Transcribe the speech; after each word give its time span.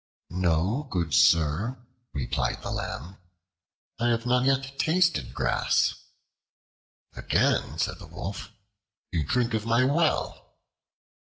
"No, 0.31 0.87
good 0.89 1.13
sir," 1.13 1.77
replied 2.11 2.63
the 2.63 2.71
Lamb, 2.71 3.17
"I 3.99 4.07
have 4.07 4.25
not 4.25 4.45
yet 4.45 4.79
tasted 4.79 5.31
grass." 5.31 5.93
Again 7.13 7.77
said 7.77 7.99
the 7.99 8.07
Wolf, 8.07 8.49
"You 9.11 9.23
drink 9.23 9.53
of 9.53 9.67
my 9.67 9.83
well." 9.85 10.55